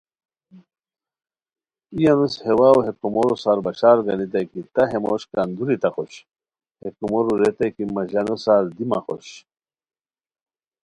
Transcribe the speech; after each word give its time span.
ای 1.95 2.01
انوس 2.11 2.33
ہے 2.43 2.53
واؤ 2.59 2.79
ہے 2.85 2.91
کومورو 2.99 3.35
سار 3.43 3.57
بشارگانیتائے 3.65 4.45
کی 4.51 4.61
تہ 4.73 4.83
ہے 4.91 4.97
موش 5.05 5.21
کندوری 5.33 5.77
تہ 5.81 5.89
خوش؟ 5.95 6.13
ہے 6.81 6.87
کومورو 6.97 7.31
ریتائے 7.41 7.69
کی 7.75 7.83
مہ 7.93 8.03
ژانو 8.11 8.35
سار 8.45 8.63
دی 8.75 8.85
مہ 8.91 8.99
خوش 9.05 9.27